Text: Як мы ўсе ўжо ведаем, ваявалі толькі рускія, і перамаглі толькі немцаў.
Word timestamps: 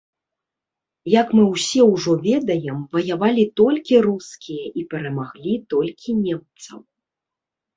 Як 1.21 1.27
мы 1.39 1.43
ўсе 1.49 1.81
ўжо 1.93 2.15
ведаем, 2.23 2.79
ваявалі 2.97 3.43
толькі 3.63 4.01
рускія, 4.09 4.65
і 4.83 4.87
перамаглі 4.95 5.53
толькі 5.75 6.17
немцаў. 6.25 6.79